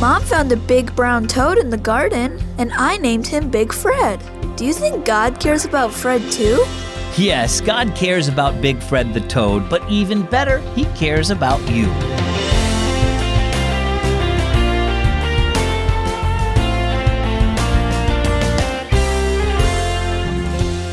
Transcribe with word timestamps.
Mom 0.00 0.22
found 0.22 0.50
a 0.50 0.56
big 0.56 0.94
brown 0.96 1.26
toad 1.28 1.56
in 1.56 1.70
the 1.70 1.76
garden, 1.76 2.42
and 2.58 2.72
I 2.72 2.96
named 2.96 3.26
him 3.26 3.48
Big 3.48 3.72
Fred. 3.72 4.20
Do 4.56 4.66
you 4.66 4.74
think 4.74 5.06
God 5.06 5.40
cares 5.40 5.64
about 5.64 5.92
Fred 5.92 6.20
too? 6.32 6.64
Yes, 7.16 7.60
God 7.60 7.94
cares 7.94 8.26
about 8.26 8.60
Big 8.60 8.82
Fred 8.82 9.14
the 9.14 9.20
toad, 9.20 9.70
but 9.70 9.88
even 9.88 10.22
better, 10.22 10.58
He 10.74 10.84
cares 10.96 11.30
about 11.30 11.60
you. 11.70 11.86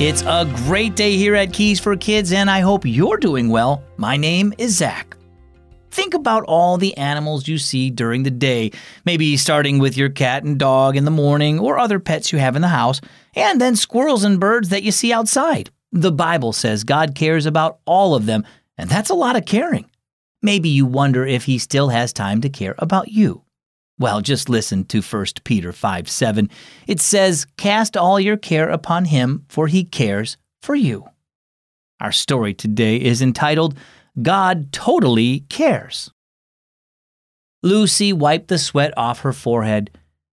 It's 0.00 0.22
a 0.22 0.44
great 0.66 0.96
day 0.96 1.16
here 1.16 1.36
at 1.36 1.52
Keys 1.52 1.78
for 1.78 1.96
Kids, 1.96 2.32
and 2.32 2.50
I 2.50 2.60
hope 2.60 2.84
you're 2.84 3.16
doing 3.16 3.48
well. 3.48 3.82
My 3.96 4.16
name 4.16 4.52
is 4.58 4.76
Zach. 4.76 5.17
Think 5.90 6.14
about 6.14 6.44
all 6.44 6.76
the 6.76 6.96
animals 6.96 7.48
you 7.48 7.58
see 7.58 7.90
during 7.90 8.22
the 8.22 8.30
day, 8.30 8.72
maybe 9.04 9.36
starting 9.36 9.78
with 9.78 9.96
your 9.96 10.10
cat 10.10 10.44
and 10.44 10.58
dog 10.58 10.96
in 10.96 11.04
the 11.04 11.10
morning 11.10 11.58
or 11.58 11.78
other 11.78 11.98
pets 11.98 12.32
you 12.32 12.38
have 12.38 12.56
in 12.56 12.62
the 12.62 12.68
house, 12.68 13.00
and 13.34 13.60
then 13.60 13.76
squirrels 13.76 14.24
and 14.24 14.40
birds 14.40 14.68
that 14.68 14.82
you 14.82 14.92
see 14.92 15.12
outside. 15.12 15.70
The 15.92 16.12
Bible 16.12 16.52
says 16.52 16.84
God 16.84 17.14
cares 17.14 17.46
about 17.46 17.78
all 17.86 18.14
of 18.14 18.26
them, 18.26 18.44
and 18.76 18.90
that's 18.90 19.10
a 19.10 19.14
lot 19.14 19.36
of 19.36 19.46
caring. 19.46 19.90
Maybe 20.42 20.68
you 20.68 20.86
wonder 20.86 21.26
if 21.26 21.44
He 21.44 21.58
still 21.58 21.88
has 21.88 22.12
time 22.12 22.40
to 22.42 22.48
care 22.48 22.74
about 22.78 23.08
you. 23.08 23.42
Well, 23.98 24.20
just 24.20 24.48
listen 24.48 24.84
to 24.86 25.02
1 25.02 25.26
Peter 25.42 25.72
5 25.72 26.08
7. 26.08 26.50
It 26.86 27.00
says, 27.00 27.46
Cast 27.56 27.96
all 27.96 28.20
your 28.20 28.36
care 28.36 28.68
upon 28.68 29.06
him, 29.06 29.44
for 29.48 29.66
he 29.66 29.84
cares 29.84 30.36
for 30.62 30.76
you. 30.76 31.08
Our 32.00 32.12
story 32.12 32.54
today 32.54 32.96
is 32.96 33.20
entitled, 33.20 33.76
God 34.20 34.72
Totally 34.72 35.40
Cares. 35.48 36.10
Lucy 37.62 38.12
wiped 38.12 38.48
the 38.48 38.58
sweat 38.58 38.92
off 38.96 39.20
her 39.20 39.32
forehead. 39.32 39.90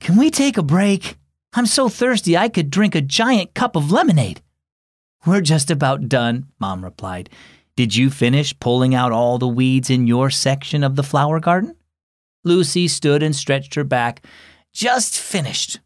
Can 0.00 0.16
we 0.16 0.30
take 0.30 0.56
a 0.56 0.62
break? 0.62 1.16
I'm 1.52 1.66
so 1.66 1.88
thirsty 1.88 2.36
I 2.36 2.48
could 2.48 2.70
drink 2.70 2.94
a 2.94 3.00
giant 3.00 3.54
cup 3.54 3.76
of 3.76 3.92
lemonade. 3.92 4.42
We're 5.26 5.40
just 5.40 5.70
about 5.70 6.08
done, 6.08 6.46
Mom 6.58 6.84
replied. 6.84 7.30
Did 7.76 7.94
you 7.94 8.10
finish 8.10 8.58
pulling 8.58 8.94
out 8.94 9.12
all 9.12 9.38
the 9.38 9.46
weeds 9.46 9.90
in 9.90 10.06
your 10.06 10.30
section 10.30 10.82
of 10.82 10.96
the 10.96 11.02
flower 11.02 11.38
garden? 11.38 11.76
Lucy 12.44 12.88
stood 12.88 13.22
and 13.22 13.34
stretched 13.34 13.74
her 13.74 13.84
back. 13.84 14.24
Just 14.72 15.18
finished. 15.18 15.78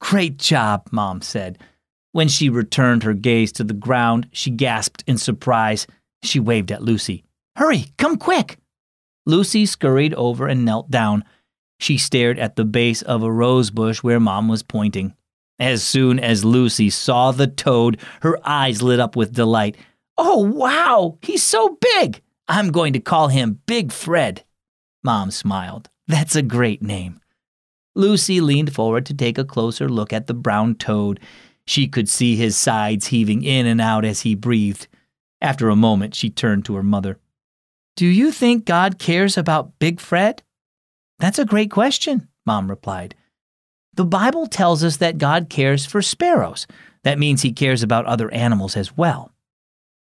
Great 0.00 0.38
job, 0.38 0.88
Mom 0.90 1.20
said. 1.20 1.58
When 2.12 2.28
she 2.28 2.48
returned 2.48 3.02
her 3.02 3.14
gaze 3.14 3.52
to 3.52 3.64
the 3.64 3.74
ground, 3.74 4.28
she 4.32 4.50
gasped 4.50 5.04
in 5.06 5.18
surprise. 5.18 5.86
She 6.22 6.40
waved 6.40 6.72
at 6.72 6.82
Lucy. 6.82 7.24
Hurry, 7.56 7.86
come 7.98 8.16
quick! 8.16 8.58
Lucy 9.26 9.64
scurried 9.64 10.14
over 10.14 10.46
and 10.46 10.64
knelt 10.64 10.90
down. 10.90 11.24
She 11.78 11.98
stared 11.98 12.38
at 12.38 12.56
the 12.56 12.64
base 12.64 13.02
of 13.02 13.22
a 13.22 13.32
rose 13.32 13.70
bush 13.70 14.02
where 14.02 14.20
Mom 14.20 14.48
was 14.48 14.62
pointing. 14.62 15.14
As 15.58 15.82
soon 15.84 16.18
as 16.18 16.44
Lucy 16.44 16.90
saw 16.90 17.30
the 17.30 17.46
toad, 17.46 18.00
her 18.22 18.38
eyes 18.46 18.82
lit 18.82 19.00
up 19.00 19.16
with 19.16 19.32
delight. 19.32 19.76
Oh, 20.18 20.38
wow! 20.38 21.18
He's 21.22 21.42
so 21.42 21.78
big! 21.80 22.22
I'm 22.48 22.70
going 22.70 22.92
to 22.92 23.00
call 23.00 23.28
him 23.28 23.60
Big 23.66 23.92
Fred. 23.92 24.44
Mom 25.02 25.30
smiled. 25.30 25.90
That's 26.06 26.36
a 26.36 26.42
great 26.42 26.82
name. 26.82 27.20
Lucy 27.94 28.40
leaned 28.40 28.74
forward 28.74 29.06
to 29.06 29.14
take 29.14 29.38
a 29.38 29.44
closer 29.44 29.88
look 29.88 30.12
at 30.12 30.26
the 30.26 30.34
brown 30.34 30.74
toad. 30.74 31.20
She 31.66 31.86
could 31.86 32.08
see 32.08 32.36
his 32.36 32.56
sides 32.56 33.06
heaving 33.06 33.42
in 33.42 33.66
and 33.66 33.80
out 33.80 34.04
as 34.04 34.22
he 34.22 34.34
breathed. 34.34 34.88
After 35.40 35.68
a 35.68 35.76
moment, 35.76 36.14
she 36.14 36.28
turned 36.28 36.64
to 36.66 36.74
her 36.74 36.82
mother. 36.82 37.18
Do 37.96 38.06
you 38.06 38.32
think 38.32 38.64
God 38.64 38.98
cares 38.98 39.38
about 39.38 39.78
Big 39.78 40.00
Fred? 40.00 40.42
That's 41.20 41.38
a 41.38 41.44
great 41.44 41.70
question, 41.70 42.28
Mom 42.44 42.68
replied. 42.68 43.14
The 43.94 44.04
Bible 44.04 44.48
tells 44.48 44.82
us 44.82 44.96
that 44.96 45.18
God 45.18 45.48
cares 45.48 45.86
for 45.86 46.02
sparrows. 46.02 46.66
That 47.04 47.18
means 47.18 47.42
he 47.42 47.52
cares 47.52 47.82
about 47.82 48.06
other 48.06 48.32
animals 48.32 48.76
as 48.76 48.96
well. 48.96 49.32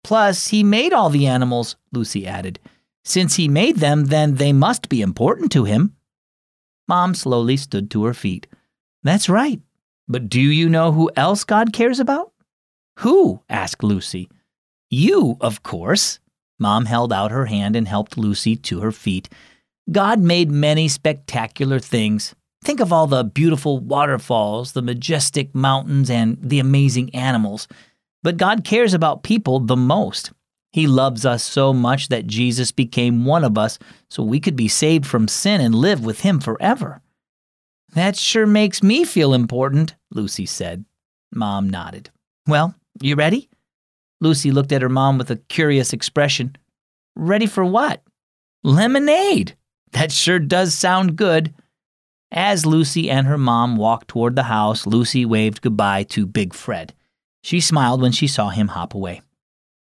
Plus, 0.04 0.48
he 0.48 0.62
made 0.62 0.92
all 0.92 1.10
the 1.10 1.26
animals, 1.26 1.76
Lucy 1.92 2.26
added. 2.26 2.60
Since 3.04 3.34
he 3.34 3.48
made 3.48 3.76
them, 3.76 4.06
then 4.06 4.36
they 4.36 4.52
must 4.52 4.88
be 4.88 5.02
important 5.02 5.50
to 5.52 5.64
him. 5.64 5.96
Mom 6.86 7.14
slowly 7.14 7.56
stood 7.56 7.90
to 7.90 8.04
her 8.04 8.14
feet. 8.14 8.46
That's 9.02 9.28
right. 9.28 9.60
But 10.06 10.28
do 10.28 10.40
you 10.40 10.68
know 10.68 10.92
who 10.92 11.10
else 11.16 11.42
God 11.42 11.72
cares 11.72 11.98
about? 11.98 12.32
Who? 13.00 13.40
asked 13.48 13.82
Lucy. 13.82 14.28
You, 14.90 15.36
of 15.40 15.62
course. 15.62 16.20
Mom 16.62 16.86
held 16.86 17.12
out 17.12 17.32
her 17.32 17.46
hand 17.46 17.74
and 17.74 17.88
helped 17.88 18.16
Lucy 18.16 18.54
to 18.54 18.80
her 18.80 18.92
feet. 18.92 19.28
God 19.90 20.20
made 20.20 20.50
many 20.50 20.86
spectacular 20.86 21.80
things. 21.80 22.36
Think 22.64 22.78
of 22.78 22.92
all 22.92 23.08
the 23.08 23.24
beautiful 23.24 23.80
waterfalls, 23.80 24.70
the 24.72 24.80
majestic 24.80 25.56
mountains, 25.56 26.08
and 26.08 26.38
the 26.40 26.60
amazing 26.60 27.12
animals. 27.16 27.66
But 28.22 28.36
God 28.36 28.62
cares 28.62 28.94
about 28.94 29.24
people 29.24 29.58
the 29.58 29.76
most. 29.76 30.30
He 30.72 30.86
loves 30.86 31.26
us 31.26 31.42
so 31.42 31.72
much 31.72 32.08
that 32.08 32.28
Jesus 32.28 32.70
became 32.70 33.24
one 33.24 33.42
of 33.42 33.58
us 33.58 33.80
so 34.08 34.22
we 34.22 34.38
could 34.38 34.54
be 34.54 34.68
saved 34.68 35.04
from 35.04 35.26
sin 35.26 35.60
and 35.60 35.74
live 35.74 36.04
with 36.04 36.20
Him 36.20 36.38
forever. 36.38 37.02
That 37.94 38.16
sure 38.16 38.46
makes 38.46 38.84
me 38.84 39.04
feel 39.04 39.34
important, 39.34 39.96
Lucy 40.12 40.46
said. 40.46 40.84
Mom 41.34 41.68
nodded. 41.68 42.10
Well, 42.46 42.76
you 43.00 43.16
ready? 43.16 43.50
Lucy 44.22 44.52
looked 44.52 44.70
at 44.70 44.82
her 44.82 44.88
mom 44.88 45.18
with 45.18 45.30
a 45.32 45.36
curious 45.36 45.92
expression. 45.92 46.54
Ready 47.16 47.46
for 47.46 47.64
what? 47.64 48.02
Lemonade! 48.62 49.56
That 49.90 50.12
sure 50.12 50.38
does 50.38 50.74
sound 50.74 51.16
good. 51.16 51.52
As 52.30 52.64
Lucy 52.64 53.10
and 53.10 53.26
her 53.26 53.36
mom 53.36 53.76
walked 53.76 54.08
toward 54.08 54.36
the 54.36 54.44
house, 54.44 54.86
Lucy 54.86 55.26
waved 55.26 55.60
goodbye 55.60 56.04
to 56.04 56.24
Big 56.24 56.54
Fred. 56.54 56.94
She 57.42 57.60
smiled 57.60 58.00
when 58.00 58.12
she 58.12 58.28
saw 58.28 58.50
him 58.50 58.68
hop 58.68 58.94
away. 58.94 59.20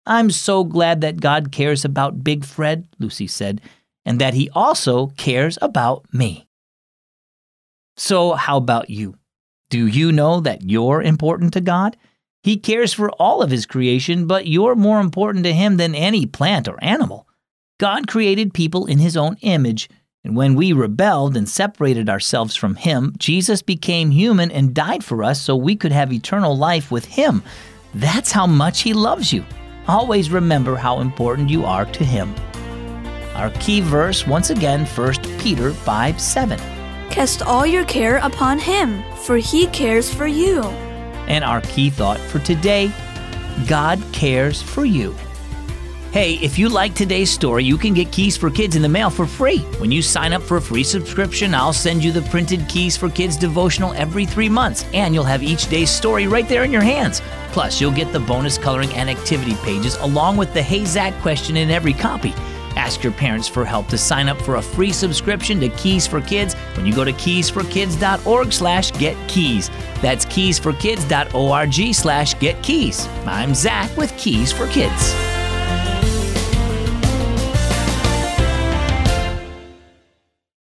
I'm 0.06 0.30
so 0.30 0.64
glad 0.64 1.02
that 1.02 1.20
God 1.20 1.52
cares 1.52 1.84
about 1.84 2.24
Big 2.24 2.44
Fred, 2.44 2.88
Lucy 2.98 3.26
said, 3.26 3.60
and 4.06 4.18
that 4.20 4.32
he 4.32 4.48
also 4.54 5.08
cares 5.18 5.58
about 5.60 6.06
me. 6.12 6.48
So, 7.98 8.32
how 8.32 8.56
about 8.56 8.88
you? 8.88 9.16
Do 9.68 9.86
you 9.86 10.10
know 10.10 10.40
that 10.40 10.62
you're 10.62 11.02
important 11.02 11.52
to 11.52 11.60
God? 11.60 11.98
He 12.42 12.56
cares 12.56 12.92
for 12.92 13.10
all 13.12 13.42
of 13.42 13.50
his 13.50 13.66
creation, 13.66 14.26
but 14.26 14.46
you're 14.46 14.74
more 14.74 15.00
important 15.00 15.44
to 15.44 15.52
him 15.52 15.76
than 15.76 15.94
any 15.94 16.26
plant 16.26 16.68
or 16.68 16.82
animal. 16.82 17.26
God 17.78 18.08
created 18.08 18.54
people 18.54 18.86
in 18.86 18.98
his 18.98 19.16
own 19.16 19.36
image, 19.42 19.88
and 20.24 20.36
when 20.36 20.54
we 20.54 20.72
rebelled 20.72 21.36
and 21.36 21.48
separated 21.48 22.08
ourselves 22.08 22.56
from 22.56 22.76
him, 22.76 23.14
Jesus 23.18 23.62
became 23.62 24.10
human 24.10 24.50
and 24.50 24.74
died 24.74 25.04
for 25.04 25.24
us 25.24 25.40
so 25.40 25.56
we 25.56 25.76
could 25.76 25.92
have 25.92 26.12
eternal 26.12 26.56
life 26.56 26.90
with 26.90 27.04
him. 27.04 27.42
That's 27.94 28.32
how 28.32 28.46
much 28.46 28.82
he 28.82 28.92
loves 28.92 29.32
you. 29.32 29.44
Always 29.90 30.30
remember 30.30 30.76
how 30.76 31.00
important 31.00 31.50
you 31.50 31.64
are 31.64 31.84
to 31.84 32.04
Him. 32.04 32.32
Our 33.34 33.50
key 33.58 33.80
verse, 33.80 34.26
once 34.26 34.50
again, 34.50 34.86
1 34.86 35.14
Peter 35.40 35.72
5 35.72 36.20
7. 36.20 36.58
Cast 37.10 37.42
all 37.42 37.66
your 37.66 37.84
care 37.86 38.18
upon 38.18 38.58
Him, 38.58 39.02
for 39.24 39.36
He 39.36 39.66
cares 39.68 40.12
for 40.12 40.28
you. 40.28 40.62
And 41.30 41.44
our 41.44 41.62
key 41.62 41.88
thought 41.88 42.20
for 42.20 42.40
today 42.40 42.92
God 43.66 44.02
cares 44.12 44.60
for 44.60 44.84
you. 44.84 45.14
Hey, 46.12 46.34
if 46.42 46.58
you 46.58 46.68
like 46.68 46.94
today's 46.94 47.30
story, 47.30 47.62
you 47.62 47.78
can 47.78 47.94
get 47.94 48.10
Keys 48.10 48.36
for 48.36 48.50
Kids 48.50 48.74
in 48.74 48.82
the 48.82 48.88
mail 48.88 49.10
for 49.10 49.26
free. 49.26 49.58
When 49.78 49.92
you 49.92 50.02
sign 50.02 50.32
up 50.32 50.42
for 50.42 50.56
a 50.56 50.60
free 50.60 50.82
subscription, 50.82 51.54
I'll 51.54 51.72
send 51.72 52.02
you 52.02 52.10
the 52.10 52.22
printed 52.22 52.68
Keys 52.68 52.96
for 52.96 53.08
Kids 53.08 53.36
devotional 53.36 53.92
every 53.92 54.26
three 54.26 54.48
months, 54.48 54.84
and 54.92 55.14
you'll 55.14 55.22
have 55.22 55.44
each 55.44 55.68
day's 55.68 55.88
story 55.88 56.26
right 56.26 56.48
there 56.48 56.64
in 56.64 56.72
your 56.72 56.82
hands. 56.82 57.22
Plus, 57.52 57.80
you'll 57.80 57.92
get 57.92 58.12
the 58.12 58.18
bonus 58.18 58.58
coloring 58.58 58.92
and 58.94 59.08
activity 59.08 59.54
pages 59.62 59.94
along 59.98 60.36
with 60.36 60.52
the 60.52 60.62
Hey 60.62 60.84
Zach 60.84 61.14
question 61.22 61.56
in 61.56 61.70
every 61.70 61.92
copy. 61.92 62.34
Ask 62.76 63.02
your 63.02 63.12
parents 63.12 63.48
for 63.48 63.64
help 63.64 63.88
to 63.88 63.98
sign 63.98 64.28
up 64.28 64.40
for 64.42 64.56
a 64.56 64.62
free 64.62 64.92
subscription 64.92 65.60
to 65.60 65.68
Keys 65.70 66.06
for 66.06 66.20
Kids 66.20 66.54
when 66.74 66.86
you 66.86 66.94
go 66.94 67.04
to 67.04 67.12
keysforkids.org 67.12 68.52
slash 68.52 68.92
getkeys. 68.92 69.70
That's 70.00 70.24
keysforkids.org 70.26 71.94
slash 71.94 72.34
getkeys. 72.36 73.26
I'm 73.26 73.54
Zach 73.54 73.96
with 73.96 74.16
Keys 74.16 74.52
for 74.52 74.66
Kids. 74.68 75.39